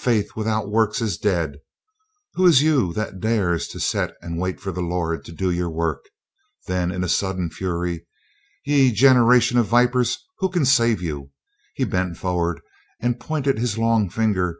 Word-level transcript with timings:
Faith 0.00 0.34
without 0.34 0.68
works 0.68 1.00
is 1.00 1.16
dead; 1.16 1.58
who 2.34 2.44
is 2.44 2.62
you 2.62 2.92
that 2.92 3.20
dares 3.20 3.68
to 3.68 3.78
set 3.78 4.12
and 4.20 4.36
wait 4.40 4.58
for 4.58 4.72
the 4.72 4.80
Lord 4.82 5.24
to 5.24 5.30
do 5.30 5.52
your 5.52 5.70
work?" 5.70 6.06
Then 6.66 6.90
in 6.90 7.06
sudden 7.06 7.48
fury, 7.48 8.04
"Ye 8.64 8.90
generation 8.90 9.56
of 9.56 9.66
vipers 9.66 10.18
who 10.38 10.50
kin 10.50 10.64
save 10.64 11.00
you?" 11.00 11.30
He 11.76 11.84
bent 11.84 12.16
forward 12.16 12.60
and 13.00 13.20
pointed 13.20 13.60
his 13.60 13.78
long 13.78 14.10
finger. 14.10 14.56